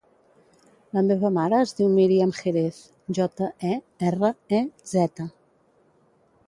[0.97, 2.81] La meva mare es diu Míriam Jerez:
[3.19, 3.77] jota, e,
[4.13, 4.63] erra, e,
[4.95, 5.33] zeta.